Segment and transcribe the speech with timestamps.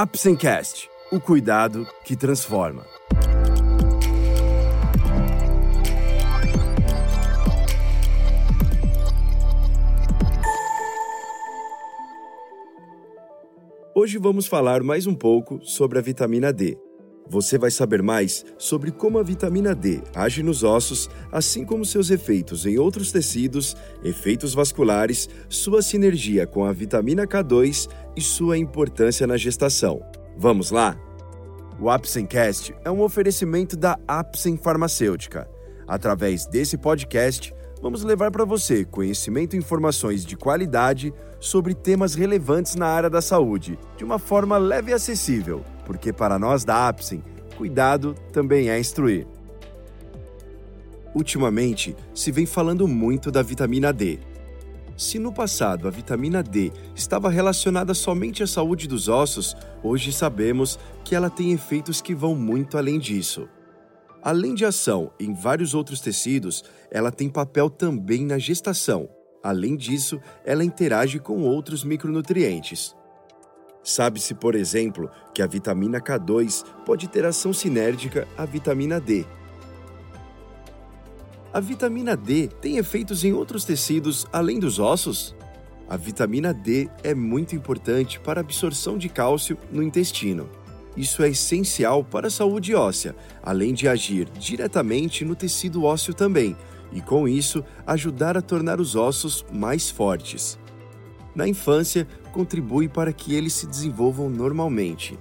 [0.00, 2.86] Apsencast, o cuidado que transforma.
[13.92, 16.78] Hoje vamos falar mais um pouco sobre a vitamina D.
[17.30, 22.10] Você vai saber mais sobre como a vitamina D age nos ossos, assim como seus
[22.10, 29.26] efeitos em outros tecidos, efeitos vasculares, sua sinergia com a vitamina K2 e sua importância
[29.26, 30.00] na gestação.
[30.38, 30.96] Vamos lá?
[31.78, 35.46] O Apsencast é um oferecimento da Apsen Farmacêutica.
[35.86, 42.74] Através desse podcast, vamos levar para você conhecimento e informações de qualidade sobre temas relevantes
[42.74, 47.24] na área da saúde, de uma forma leve e acessível, porque para nós da Apsen,
[47.56, 49.26] cuidado também é instruir.
[51.14, 54.18] Ultimamente, se vem falando muito da vitamina D.
[54.98, 60.78] Se no passado a vitamina D estava relacionada somente à saúde dos ossos, hoje sabemos
[61.02, 63.48] que ela tem efeitos que vão muito além disso.
[64.22, 69.08] Além de ação em vários outros tecidos, ela tem papel também na gestação.
[69.42, 72.94] Além disso, ela interage com outros micronutrientes.
[73.82, 79.24] Sabe-se, por exemplo, que a vitamina K2 pode ter ação sinérgica à vitamina D.
[81.52, 85.34] A vitamina D tem efeitos em outros tecidos além dos ossos?
[85.88, 90.50] A vitamina D é muito importante para a absorção de cálcio no intestino.
[90.94, 96.54] Isso é essencial para a saúde óssea, além de agir diretamente no tecido ósseo também,
[96.92, 100.58] e com isso ajudar a tornar os ossos mais fortes.
[101.34, 102.06] Na infância,
[102.38, 105.18] contribui para que eles se desenvolvam normalmente.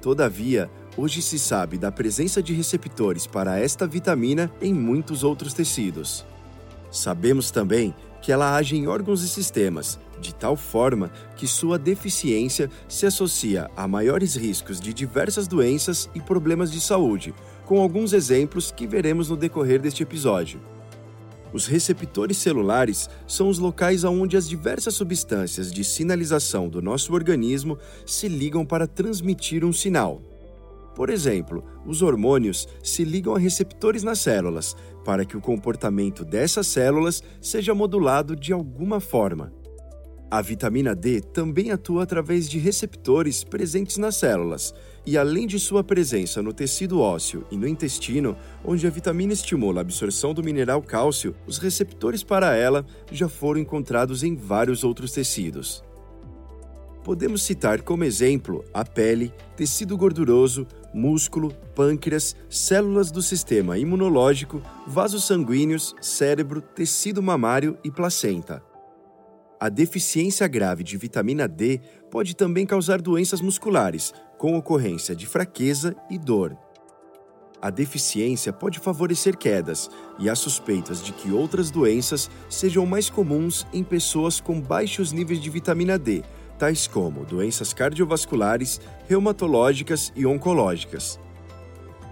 [0.00, 6.24] Todavia, hoje se sabe da presença de receptores para esta vitamina em muitos outros tecidos.
[6.90, 12.70] Sabemos também que ela age em órgãos e sistemas, de tal forma que sua deficiência
[12.88, 17.34] se associa a maiores riscos de diversas doenças e problemas de saúde,
[17.66, 20.62] com alguns exemplos que veremos no decorrer deste episódio.
[21.52, 27.78] Os receptores celulares são os locais onde as diversas substâncias de sinalização do nosso organismo
[28.06, 30.22] se ligam para transmitir um sinal.
[30.94, 36.66] Por exemplo, os hormônios se ligam a receptores nas células para que o comportamento dessas
[36.66, 39.52] células seja modulado de alguma forma.
[40.30, 44.72] A vitamina D também atua através de receptores presentes nas células,
[45.04, 49.80] e além de sua presença no tecido ósseo e no intestino, onde a vitamina estimula
[49.80, 55.12] a absorção do mineral cálcio, os receptores para ela já foram encontrados em vários outros
[55.12, 55.82] tecidos.
[57.02, 65.24] Podemos citar como exemplo a pele, tecido gorduroso, músculo, pâncreas, células do sistema imunológico, vasos
[65.26, 68.62] sanguíneos, cérebro, tecido mamário e placenta.
[69.62, 71.80] A deficiência grave de vitamina D
[72.10, 76.58] pode também causar doenças musculares, com ocorrência de fraqueza e dor.
[77.60, 83.64] A deficiência pode favorecer quedas, e há suspeitas de que outras doenças sejam mais comuns
[83.72, 86.24] em pessoas com baixos níveis de vitamina D,
[86.58, 91.20] tais como doenças cardiovasculares, reumatológicas e oncológicas.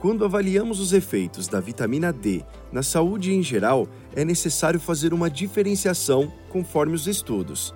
[0.00, 5.28] Quando avaliamos os efeitos da vitamina D na saúde em geral, é necessário fazer uma
[5.28, 7.75] diferenciação conforme os estudos.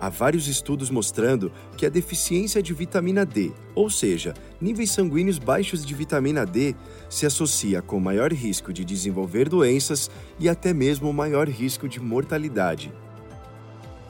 [0.00, 5.86] Há vários estudos mostrando que a deficiência de vitamina D, ou seja, níveis sanguíneos baixos
[5.86, 6.74] de vitamina D,
[7.08, 12.92] se associa com maior risco de desenvolver doenças e até mesmo maior risco de mortalidade.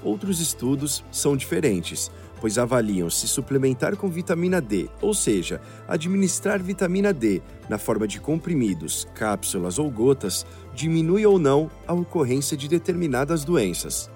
[0.02, 7.12] Outros estudos são diferentes, pois avaliam se suplementar com vitamina D, ou seja, administrar vitamina
[7.12, 13.44] D na forma de comprimidos, cápsulas ou gotas, diminui ou não a ocorrência de determinadas
[13.44, 14.10] doenças.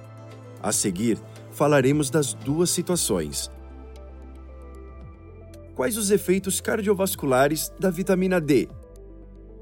[0.63, 1.19] A seguir,
[1.51, 3.51] falaremos das duas situações.
[5.75, 8.69] Quais os efeitos cardiovasculares da vitamina D?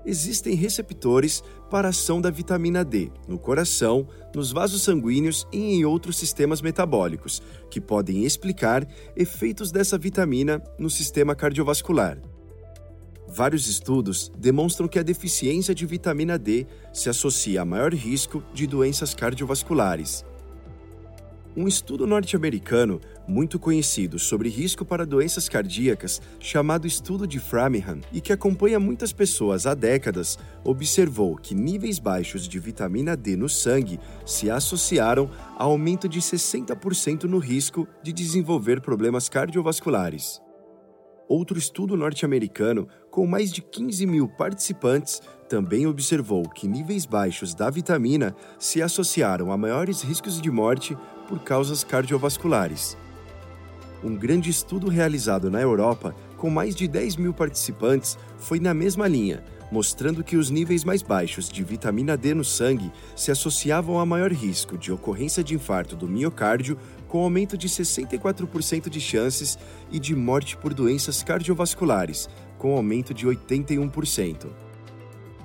[0.05, 5.85] Existem receptores para a ação da vitamina D no coração, nos vasos sanguíneos e em
[5.85, 8.87] outros sistemas metabólicos, que podem explicar
[9.17, 12.19] efeitos dessa vitamina no sistema cardiovascular.
[13.29, 18.67] Vários estudos demonstram que a deficiência de vitamina D se associa a maior risco de
[18.67, 20.25] doenças cardiovasculares.
[21.55, 28.23] Um estudo norte-americano muito conhecido sobre risco para doenças cardíacas, chamado Estudo de Framingham, e
[28.23, 34.01] que acompanha muitas pessoas há décadas, observou que níveis baixos de vitamina D no sangue
[34.25, 35.29] se associaram
[35.59, 40.41] a aumento de 60% no risco de desenvolver problemas cardiovasculares.
[41.29, 47.69] Outro estudo norte-americano, com mais de 15 mil participantes, também observou que níveis baixos da
[47.69, 52.97] vitamina se associaram a maiores riscos de morte por causas cardiovasculares.
[54.03, 59.07] Um grande estudo realizado na Europa, com mais de 10 mil participantes, foi na mesma
[59.07, 64.05] linha, mostrando que os níveis mais baixos de vitamina D no sangue se associavam a
[64.05, 66.77] maior risco de ocorrência de infarto do miocárdio,
[67.07, 69.57] com aumento de 64% de chances,
[69.91, 72.29] e de morte por doenças cardiovasculares,
[72.59, 74.49] com aumento de 81%.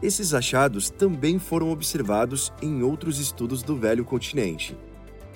[0.01, 4.75] Esses achados também foram observados em outros estudos do velho continente.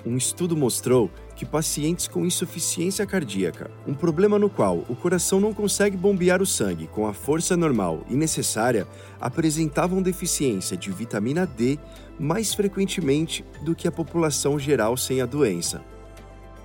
[0.04, 5.54] Um estudo mostrou que pacientes com insuficiência cardíaca, um problema no qual o coração não
[5.54, 8.86] consegue bombear o sangue com a força normal e necessária,
[9.20, 11.78] apresentavam deficiência de vitamina D
[12.18, 15.84] mais frequentemente do que a população geral sem a doença.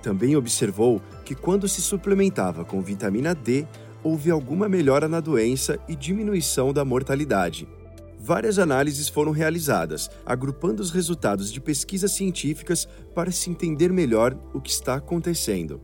[0.02, 3.66] Também observou que quando se suplementava com vitamina D,
[4.02, 7.68] houve alguma melhora na doença e diminuição da mortalidade
[8.18, 14.60] várias análises foram realizadas, agrupando os resultados de pesquisas científicas para se entender melhor o
[14.60, 15.80] que está acontecendo.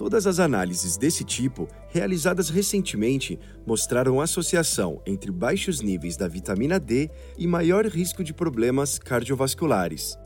[0.00, 7.10] Todas as análises desse tipo, realizadas recentemente, mostraram associação entre baixos níveis da vitamina D
[7.36, 10.16] e maior risco de problemas cardiovasculares.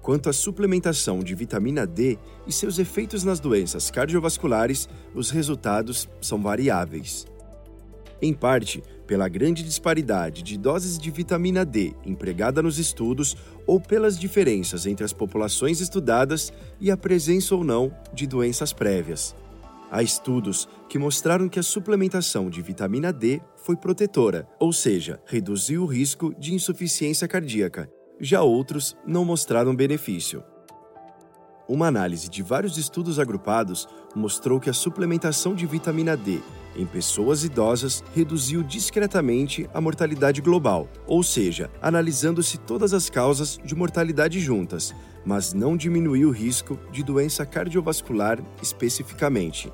[0.00, 2.16] Quanto à suplementação de vitamina D
[2.46, 7.26] e seus efeitos nas doenças cardiovasculares, os resultados são variáveis.
[8.22, 13.36] Em parte, pela grande disparidade de doses de vitamina D empregada nos estudos
[13.66, 19.34] ou pelas diferenças entre as populações estudadas e a presença ou não de doenças prévias.
[19.90, 25.82] Há estudos que mostraram que a suplementação de vitamina D foi protetora, ou seja, reduziu
[25.82, 27.88] o risco de insuficiência cardíaca.
[28.20, 30.42] Já outros não mostraram benefício.
[31.68, 36.40] Uma análise de vários estudos agrupados mostrou que a suplementação de vitamina D
[36.76, 43.74] em pessoas idosas reduziu discretamente a mortalidade global, ou seja, analisando-se todas as causas de
[43.74, 49.72] mortalidade juntas, mas não diminuiu o risco de doença cardiovascular especificamente.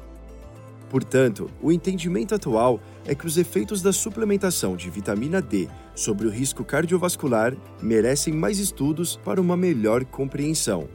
[0.88, 6.30] Portanto, o entendimento atual é que os efeitos da suplementação de vitamina D sobre o
[6.30, 10.88] risco cardiovascular merecem mais estudos para uma melhor compreensão.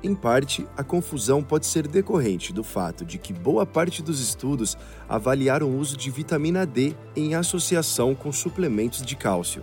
[0.00, 4.78] Em parte, a confusão pode ser decorrente do fato de que boa parte dos estudos
[5.08, 9.60] avaliaram o uso de vitamina D em associação com suplementos de cálcio.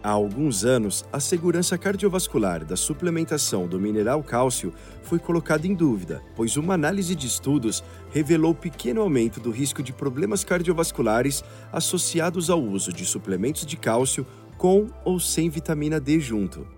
[0.00, 4.72] Há alguns anos, a segurança cardiovascular da suplementação do mineral cálcio
[5.02, 7.82] foi colocada em dúvida, pois uma análise de estudos
[8.12, 11.42] revelou pequeno aumento do risco de problemas cardiovasculares
[11.72, 14.24] associados ao uso de suplementos de cálcio
[14.56, 16.77] com ou sem vitamina D junto.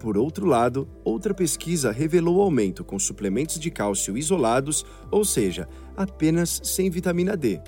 [0.00, 6.58] Por outro lado, outra pesquisa revelou aumento com suplementos de cálcio isolados, ou seja, apenas
[6.64, 7.60] sem vitamina D.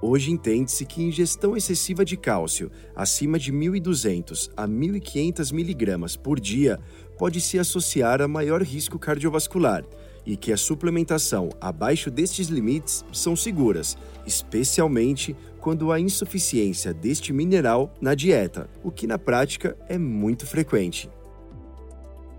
[0.00, 6.80] Hoje entende-se que ingestão excessiva de cálcio, acima de 1.200 a 1.500 mg por dia,
[7.16, 9.84] pode se associar a maior risco cardiovascular
[10.26, 13.96] e que a suplementação abaixo destes limites são seguras,
[14.26, 21.08] especialmente quando há insuficiência deste mineral na dieta, o que na prática é muito frequente.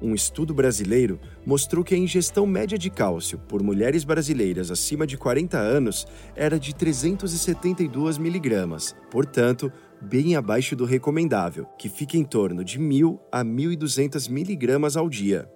[0.02, 5.18] Um estudo brasileiro mostrou que a ingestão média de cálcio por mulheres brasileiras acima de
[5.18, 6.06] 40 anos
[6.36, 9.72] era de 372 miligramas, portanto,
[10.02, 15.50] bem abaixo do recomendável, que fica em torno de 1.000 a 1.200 miligramas ao dia.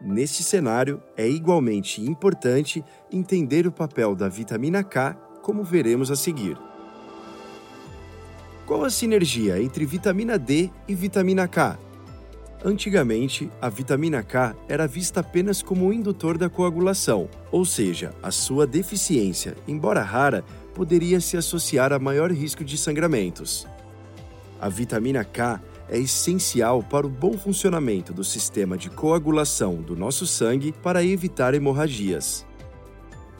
[0.00, 6.56] Neste cenário, é igualmente importante entender o papel da vitamina K, como veremos a seguir.
[8.64, 11.76] Qual a sinergia entre vitamina D e vitamina K?
[12.64, 18.30] Antigamente, a vitamina K era vista apenas como um indutor da coagulação, ou seja, a
[18.30, 23.66] sua deficiência, embora rara, poderia se associar a maior risco de sangramentos.
[24.60, 30.28] A vitamina K é essencial para o bom funcionamento do sistema de coagulação do nosso
[30.28, 32.46] sangue para evitar hemorragias.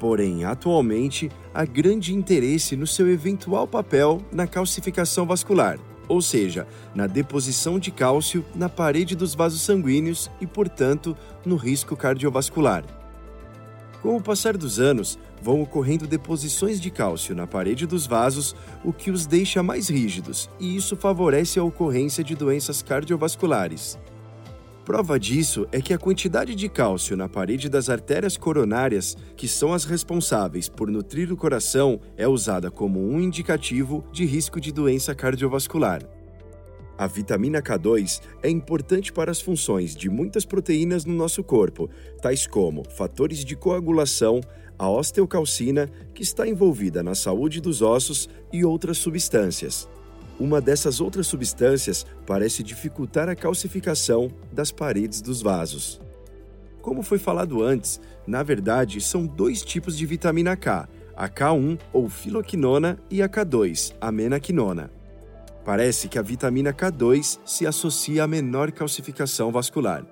[0.00, 5.78] Porém, atualmente, há grande interesse no seu eventual papel na calcificação vascular,
[6.08, 11.14] ou seja, na deposição de cálcio na parede dos vasos sanguíneos e, portanto,
[11.44, 12.82] no risco cardiovascular.
[14.00, 18.94] Com o passar dos anos, vão ocorrendo deposições de cálcio na parede dos vasos, o
[18.94, 23.98] que os deixa mais rígidos, e isso favorece a ocorrência de doenças cardiovasculares.
[24.90, 29.72] Prova disso é que a quantidade de cálcio na parede das artérias coronárias, que são
[29.72, 35.14] as responsáveis por nutrir o coração, é usada como um indicativo de risco de doença
[35.14, 36.02] cardiovascular.
[36.98, 41.88] A vitamina K2 é importante para as funções de muitas proteínas no nosso corpo,
[42.20, 44.40] tais como fatores de coagulação,
[44.76, 49.88] a osteocalcina, que está envolvida na saúde dos ossos, e outras substâncias.
[50.40, 56.00] Uma dessas outras substâncias parece dificultar a calcificação das paredes dos vasos.
[56.80, 62.08] Como foi falado antes, na verdade são dois tipos de vitamina K, a K1 ou
[62.08, 64.90] filoquinona e a K2, a menaquinona.
[65.62, 70.06] Parece que a vitamina K2 se associa a menor calcificação vascular.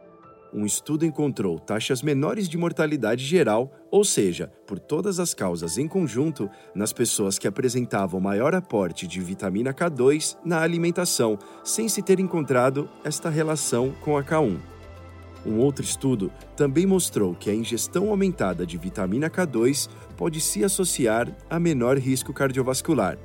[0.53, 5.89] Um estudo encontrou taxas menores de mortalidade geral, ou seja, por todas as causas em
[5.89, 12.21] conjunto, nas pessoas que apresentavam maior aporte de vitamina K2 na alimentação, sem se ter
[12.21, 14.59] encontrado esta relação com a K1.
[15.47, 21.35] Um outro estudo também mostrou que a ingestão aumentada de vitamina K2 pode se associar
[21.49, 23.17] a menor risco cardiovascular.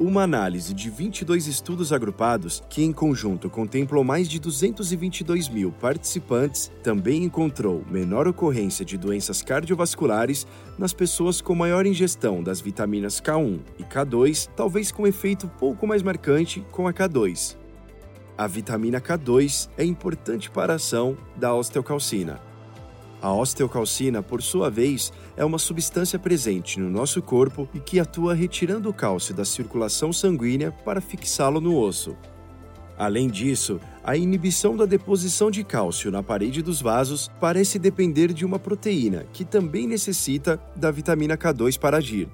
[0.00, 6.72] Uma análise de 22 estudos agrupados, que em conjunto contemplam mais de 222 mil participantes,
[6.82, 10.46] também encontrou menor ocorrência de doenças cardiovasculares
[10.78, 16.02] nas pessoas com maior ingestão das vitaminas K1 e K2, talvez com efeito pouco mais
[16.02, 17.58] marcante com a K2.
[18.38, 22.49] A vitamina K2 é importante para a ação da osteocalcina.
[23.22, 28.34] A osteocalcina, por sua vez, é uma substância presente no nosso corpo e que atua
[28.34, 32.16] retirando o cálcio da circulação sanguínea para fixá-lo no osso.
[32.96, 38.44] Além disso, a inibição da deposição de cálcio na parede dos vasos parece depender de
[38.44, 42.28] uma proteína que também necessita da vitamina K2 para agir.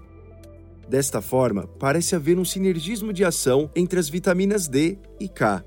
[0.89, 5.65] Desta forma, parece haver um sinergismo de ação entre as vitaminas D e K,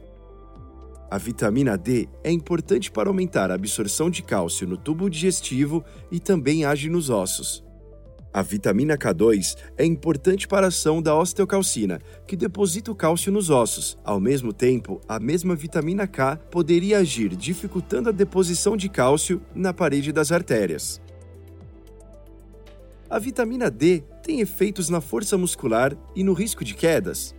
[1.10, 6.20] a vitamina D é importante para aumentar a absorção de cálcio no tubo digestivo e
[6.20, 7.64] também age nos ossos.
[8.32, 13.50] A vitamina K2 é importante para a ação da osteocalcina, que deposita o cálcio nos
[13.50, 13.98] ossos.
[14.04, 19.74] Ao mesmo tempo, a mesma vitamina K poderia agir dificultando a deposição de cálcio na
[19.74, 21.02] parede das artérias.
[23.10, 27.34] A vitamina D tem efeitos na força muscular e no risco de quedas.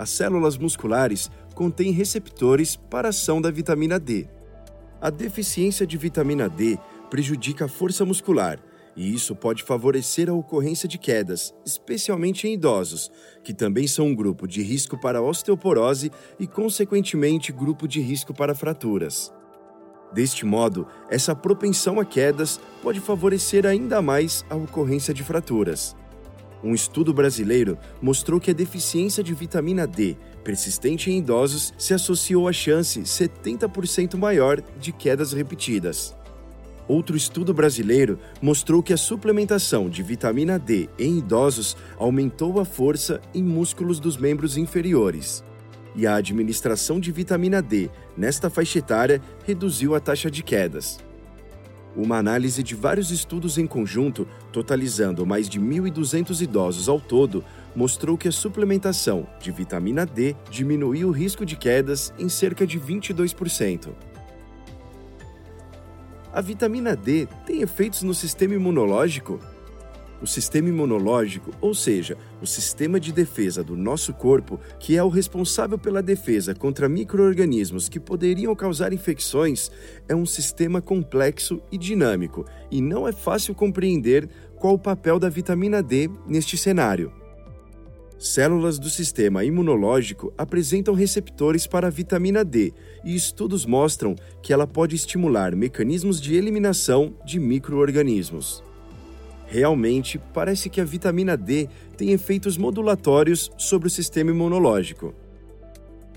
[0.00, 4.26] As células musculares contém receptores para a ação da vitamina D.
[4.98, 6.78] A deficiência de vitamina D
[7.10, 8.58] prejudica a força muscular,
[8.96, 13.12] e isso pode favorecer a ocorrência de quedas, especialmente em idosos,
[13.44, 18.54] que também são um grupo de risco para osteoporose e, consequentemente, grupo de risco para
[18.54, 19.30] fraturas.
[20.14, 25.94] Deste modo, essa propensão a quedas pode favorecer ainda mais a ocorrência de fraturas.
[26.62, 32.48] Um estudo brasileiro mostrou que a deficiência de vitamina D persistente em idosos se associou
[32.48, 36.14] à chance 70% maior de quedas repetidas.
[36.88, 43.20] Outro estudo brasileiro mostrou que a suplementação de vitamina D em idosos aumentou a força
[43.32, 45.44] em músculos dos membros inferiores.
[45.94, 50.98] E a administração de vitamina D nesta faixa etária reduziu a taxa de quedas.
[51.96, 57.44] Uma análise de vários estudos em conjunto, totalizando mais de 1.200 idosos ao todo,
[57.74, 62.78] mostrou que a suplementação de vitamina D diminuiu o risco de quedas em cerca de
[62.78, 63.88] 22%.
[66.32, 69.40] A vitamina D tem efeitos no sistema imunológico?
[70.22, 75.08] O sistema imunológico, ou seja, o sistema de defesa do nosso corpo, que é o
[75.08, 79.70] responsável pela defesa contra microorganismos que poderiam causar infecções,
[80.06, 85.30] é um sistema complexo e dinâmico, e não é fácil compreender qual o papel da
[85.30, 87.10] vitamina D neste cenário.
[88.18, 94.66] Células do sistema imunológico apresentam receptores para a vitamina D e estudos mostram que ela
[94.66, 98.62] pode estimular mecanismos de eliminação de microorganismos.
[99.50, 105.12] Realmente, parece que a vitamina D tem efeitos modulatórios sobre o sistema imunológico.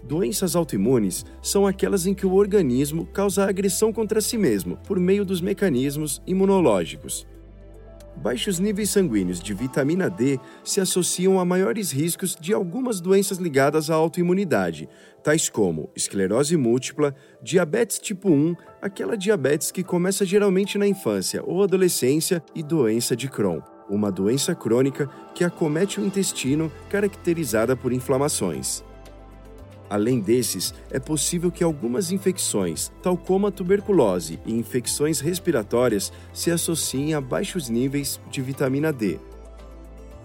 [0.03, 5.25] Doenças autoimunes são aquelas em que o organismo causa agressão contra si mesmo por meio
[5.25, 7.25] dos mecanismos imunológicos.
[8.15, 13.89] Baixos níveis sanguíneos de vitamina D se associam a maiores riscos de algumas doenças ligadas
[13.89, 14.87] à autoimunidade,
[15.23, 21.63] tais como esclerose múltipla, diabetes tipo 1, aquela diabetes que começa geralmente na infância ou
[21.63, 28.83] adolescência, e doença de Crohn, uma doença crônica que acomete o intestino caracterizada por inflamações.
[29.93, 36.49] Além desses, é possível que algumas infecções, tal como a tuberculose e infecções respiratórias, se
[36.49, 39.19] associem a baixos níveis de vitamina D.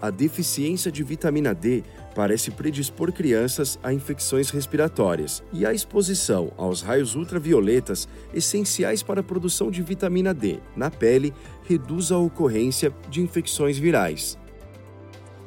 [0.01, 1.83] A deficiência de vitamina D
[2.15, 9.23] parece predispor crianças a infecções respiratórias e a exposição aos raios ultravioletas, essenciais para a
[9.23, 11.31] produção de vitamina D na pele,
[11.67, 14.35] reduz a ocorrência de infecções virais.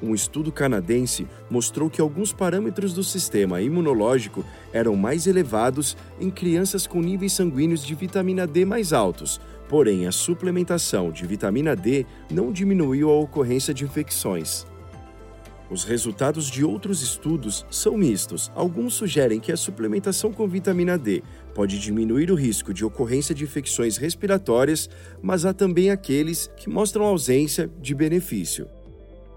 [0.02, 6.88] Um estudo canadense mostrou que alguns parâmetros do sistema imunológico eram mais elevados em crianças
[6.88, 12.50] com níveis sanguíneos de vitamina D mais altos, porém a suplementação de vitamina D não
[12.50, 14.66] diminuiu a ocorrência de infecções.
[15.70, 18.52] Os resultados de outros estudos são mistos.
[18.54, 21.22] Alguns sugerem que a suplementação com vitamina D
[21.54, 24.90] pode diminuir o risco de ocorrência de infecções respiratórias,
[25.22, 28.66] mas há também aqueles que mostram ausência de benefício.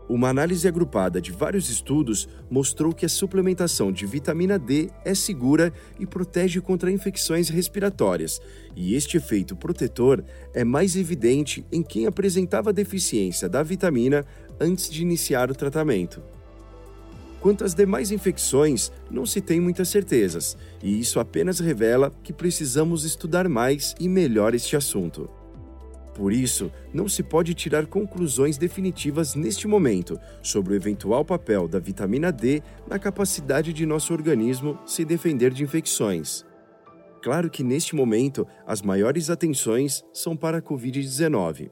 [0.08, 5.74] Uma análise agrupada de vários estudos mostrou que a suplementação de vitamina D é segura
[6.00, 8.40] e protege contra infecções respiratórias,
[8.76, 14.24] e este efeito protetor é mais evidente em quem apresentava deficiência da vitamina
[14.60, 16.22] antes de iniciar o tratamento.
[17.42, 23.04] Quanto às demais infecções, não se tem muitas certezas, e isso apenas revela que precisamos
[23.04, 25.30] estudar mais e melhor este assunto.
[26.16, 31.78] Por isso, não se pode tirar conclusões definitivas neste momento sobre o eventual papel da
[31.78, 36.46] vitamina D na capacidade de nosso organismo se defender de infecções.
[37.22, 41.70] Claro que neste momento as maiores atenções são para a Covid-19.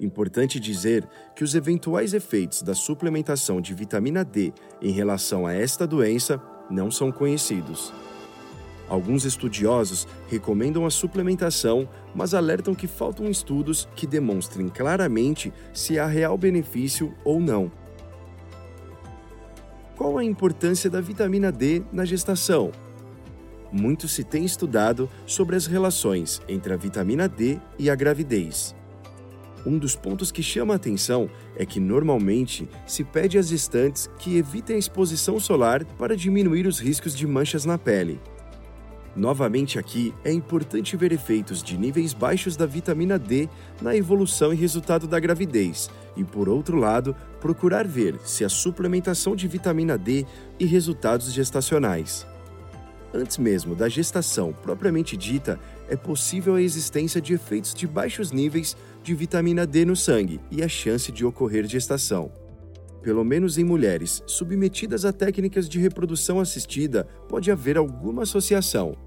[0.00, 4.52] Importante dizer que os eventuais efeitos da suplementação de vitamina D
[4.82, 7.92] em relação a esta doença não são conhecidos.
[8.88, 16.06] Alguns estudiosos recomendam a suplementação, mas alertam que faltam estudos que demonstrem claramente se há
[16.06, 17.70] real benefício ou não.
[19.96, 22.70] Qual a importância da vitamina D na gestação?
[23.72, 28.74] Muito se tem estudado sobre as relações entre a vitamina D e a gravidez.
[29.66, 34.36] Um dos pontos que chama a atenção é que normalmente se pede às gestantes que
[34.36, 38.20] evitem a exposição solar para diminuir os riscos de manchas na pele.
[39.16, 43.48] Novamente aqui, é importante ver efeitos de níveis baixos da vitamina D
[43.80, 49.34] na evolução e resultado da gravidez, e por outro lado, procurar ver se a suplementação
[49.34, 50.26] de vitamina D
[50.60, 52.26] e resultados gestacionais.
[53.14, 55.58] Antes mesmo da gestação propriamente dita,
[55.88, 60.62] é possível a existência de efeitos de baixos níveis de vitamina D no sangue e
[60.62, 62.30] a chance de ocorrer gestação.
[63.00, 69.05] Pelo menos em mulheres submetidas a técnicas de reprodução assistida, pode haver alguma associação.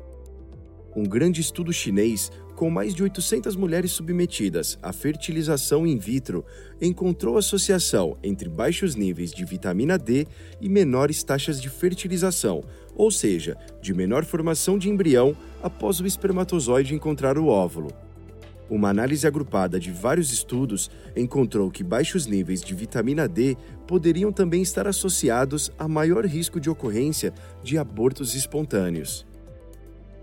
[0.95, 6.43] Um grande estudo chinês, com mais de 800 mulheres submetidas à fertilização in vitro,
[6.81, 10.25] encontrou associação entre baixos níveis de vitamina D
[10.59, 12.63] e menores taxas de fertilização,
[12.95, 17.91] ou seja, de menor formação de embrião após o espermatozoide encontrar o óvulo.
[18.69, 23.55] Uma análise agrupada de vários estudos encontrou que baixos níveis de vitamina D
[23.87, 29.28] poderiam também estar associados a maior risco de ocorrência de abortos espontâneos.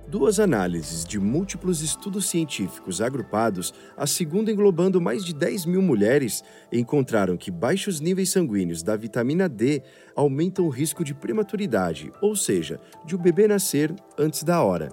[0.09, 6.45] Duas análises de múltiplos estudos científicos agrupados, a segunda englobando mais de 10 mil mulheres,
[6.73, 9.83] encontraram que baixos níveis sanguíneos da vitamina D
[10.15, 14.91] aumentam o risco de prematuridade, ou seja, de o bebê nascer antes da hora.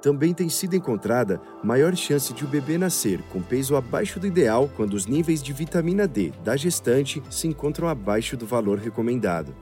[0.00, 4.70] Também tem sido encontrada maior chance de o bebê nascer com peso abaixo do ideal
[4.76, 9.52] quando os níveis de vitamina D da gestante se encontram abaixo do valor recomendado.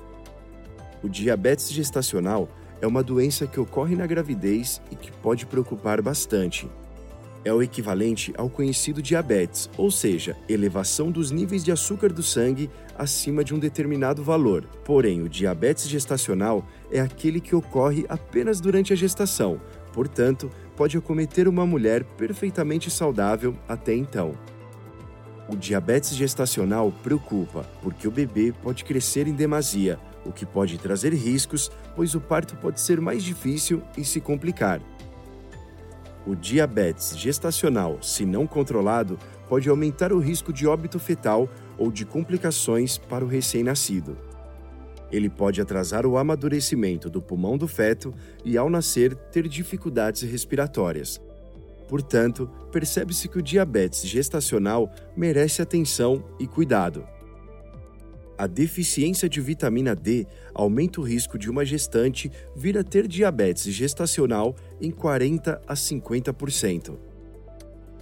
[1.02, 2.46] O diabetes gestacional
[2.80, 6.68] é uma doença que ocorre na gravidez e que pode preocupar bastante.
[7.44, 12.68] É o equivalente ao conhecido diabetes, ou seja, elevação dos níveis de açúcar do sangue
[12.98, 14.64] acima de um determinado valor.
[14.84, 19.60] Porém, o diabetes gestacional é aquele que ocorre apenas durante a gestação,
[19.92, 24.32] portanto, pode acometer uma mulher perfeitamente saudável até então.
[25.48, 31.12] O diabetes gestacional preocupa porque o bebê pode crescer em demasia, o que pode trazer
[31.14, 34.80] riscos, pois o parto pode ser mais difícil e se complicar.
[36.26, 42.04] O diabetes gestacional, se não controlado, pode aumentar o risco de óbito fetal ou de
[42.04, 44.18] complicações para o recém-nascido.
[45.10, 48.12] Ele pode atrasar o amadurecimento do pulmão do feto
[48.44, 51.20] e, ao nascer, ter dificuldades respiratórias.
[51.88, 57.06] Portanto, percebe-se que o diabetes gestacional merece atenção e cuidado.
[58.38, 63.72] A deficiência de vitamina D aumenta o risco de uma gestante vir a ter diabetes
[63.72, 66.98] gestacional em 40 a 50%.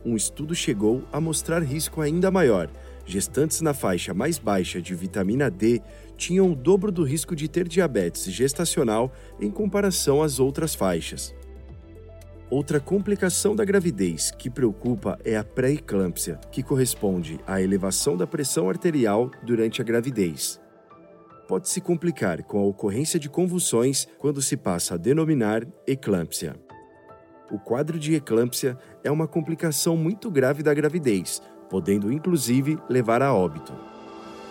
[0.05, 2.69] Um estudo chegou a mostrar risco ainda maior.
[3.07, 5.81] Gestantes na faixa mais baixa de vitamina D
[6.17, 11.33] tinham o dobro do risco de ter diabetes gestacional em comparação às outras faixas.
[12.55, 18.71] Outra complicação da gravidez que preocupa é a pré-eclâmpsia, que corresponde à elevação da pressão
[18.71, 20.61] arterial durante a gravidez.
[21.49, 26.55] Pode se complicar com a ocorrência de convulsões quando se passa a denominar eclâmpsia.
[27.51, 33.35] O quadro de eclâmpsia é uma complicação muito grave da gravidez, podendo inclusive levar a
[33.35, 33.75] óbito.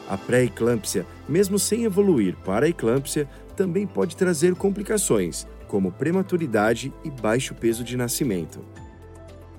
[0.10, 7.10] A pré-eclâmpsia, mesmo sem evoluir para a eclâmpsia, também pode trazer complicações, como prematuridade e
[7.10, 8.64] baixo peso de nascimento.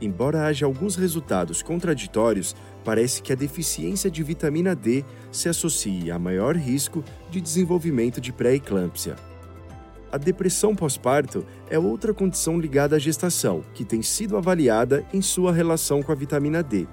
[0.01, 6.19] Embora haja alguns resultados contraditórios, parece que a deficiência de vitamina D se associe a
[6.19, 9.17] maior risco de desenvolvimento de pré-eclâmpsia.
[10.13, 15.53] A depressão pós-parto é outra condição ligada à gestação, que tem sido avaliada em sua
[15.53, 16.87] relação com a vitamina D.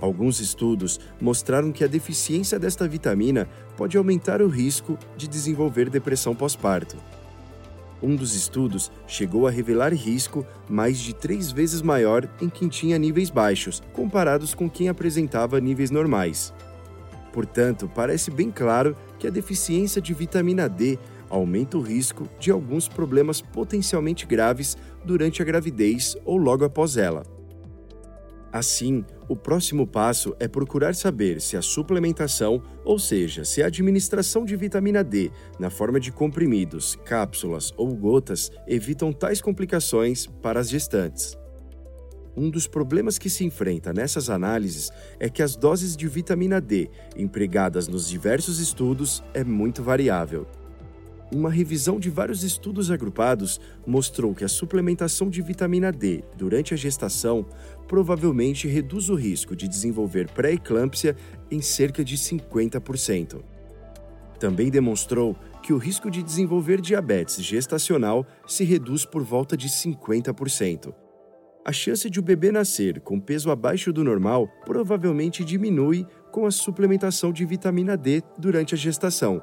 [0.00, 6.32] Alguns estudos mostraram que a deficiência desta vitamina pode aumentar o risco de desenvolver depressão
[6.32, 6.96] pós-parto.
[8.02, 12.98] Um dos estudos chegou a revelar risco mais de três vezes maior em quem tinha
[12.98, 16.52] níveis baixos, comparados com quem apresentava níveis normais.
[17.32, 22.88] Portanto, parece bem claro que a deficiência de vitamina D aumenta o risco de alguns
[22.88, 27.22] problemas potencialmente graves durante a gravidez ou logo após ela.
[28.52, 34.44] Assim, o próximo passo é procurar saber se a suplementação, ou seja, se a administração
[34.44, 40.68] de vitamina D na forma de comprimidos, cápsulas ou gotas evitam tais complicações para as
[40.68, 41.38] gestantes.
[42.36, 46.90] Um dos problemas que se enfrenta nessas análises é que as doses de vitamina D
[47.16, 50.46] empregadas nos diversos estudos é muito variável
[51.32, 56.76] uma revisão de vários estudos agrupados mostrou que a suplementação de vitamina D durante a
[56.76, 57.46] gestação
[57.86, 61.16] provavelmente reduz o risco de desenvolver pré-eclâmpsia
[61.50, 63.42] em cerca de 50%.
[64.38, 70.94] Também demonstrou que o risco de desenvolver diabetes gestacional se reduz por volta de 50%.
[71.62, 76.50] A chance de o bebê nascer com peso abaixo do normal provavelmente diminui com a
[76.50, 79.42] suplementação de vitamina D durante a gestação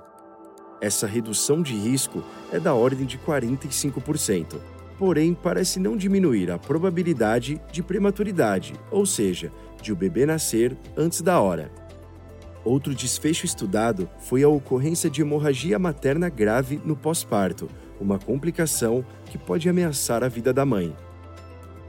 [0.79, 4.57] essa redução de risco é da ordem de 45%,
[4.97, 11.21] porém parece não diminuir a probabilidade de prematuridade, ou seja, de o bebê nascer antes
[11.21, 11.71] da hora.
[12.63, 19.37] Outro desfecho estudado foi a ocorrência de hemorragia materna grave no pós-parto, uma complicação que
[19.37, 20.95] pode ameaçar a vida da mãe.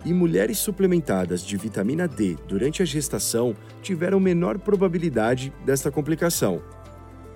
[0.05, 6.63] E mulheres suplementadas de vitamina D durante a gestação tiveram menor probabilidade desta complicação,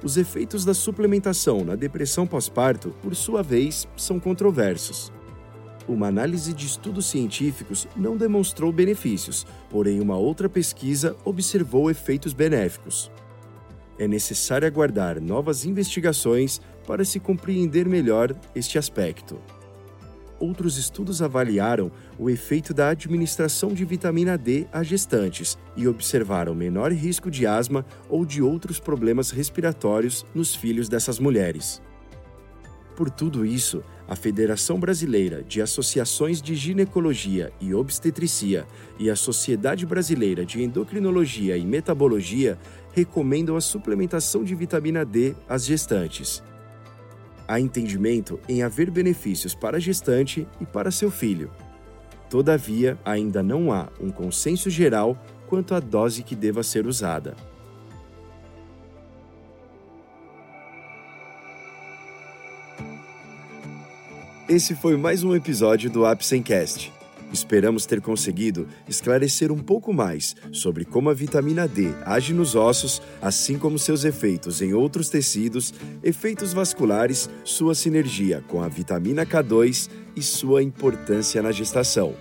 [0.03, 5.13] os efeitos da suplementação na depressão pós-parto, por sua vez, são controversos.
[5.89, 13.11] Uma análise de estudos científicos não demonstrou benefícios, porém, uma outra pesquisa observou efeitos benéficos.
[13.99, 19.39] É necessário aguardar novas investigações para se compreender melhor este aspecto
[20.43, 26.91] outros estudos avaliaram o efeito da administração de vitamina D a gestantes e observaram menor
[26.93, 31.81] risco de asma ou de outros problemas respiratórios nos filhos dessas mulheres.
[32.97, 38.67] Por tudo isso, a Federação Brasileira de Associações de Ginecologia e Obstetricia
[38.99, 42.59] e a Sociedade Brasileira de Endocrinologia e Metabologia
[42.93, 46.43] recomendam a suplementação de vitamina D às gestantes.
[47.47, 51.51] Há entendimento em haver benefícios para a gestante e para seu filho.
[52.31, 55.17] Todavia, ainda não há um consenso geral
[55.49, 57.37] quanto à dose que deva ser usada.
[64.49, 66.93] Esse foi mais um episódio do Apsencast.
[67.33, 73.01] Esperamos ter conseguido esclarecer um pouco mais sobre como a vitamina D age nos ossos,
[73.23, 79.89] assim como seus efeitos em outros tecidos, efeitos vasculares, sua sinergia com a vitamina K2
[80.15, 82.15] e sua importância na gestação.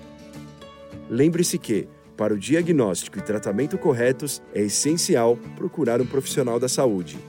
[1.09, 7.19] Lembre-se que, para o diagnóstico e tratamento corretos, é essencial procurar um profissional da saúde.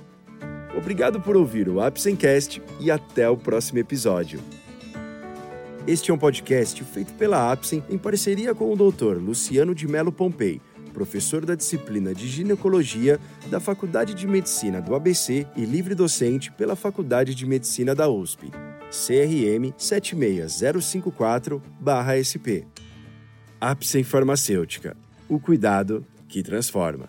[0.76, 4.40] Obrigado por ouvir o Apsencast e até o próximo episódio.
[5.84, 9.18] Este é um podcast feito pela APSEM em parceria com o Dr.
[9.18, 10.60] Luciano de Melo Pompei,
[10.94, 13.18] professor da disciplina de ginecologia
[13.50, 18.48] da Faculdade de Medicina do ABC e livre docente pela Faculdade de Medicina da USP.
[18.90, 22.64] CRM 76054-SP.
[23.60, 24.96] APSEM Farmacêutica.
[25.28, 27.08] O cuidado que transforma.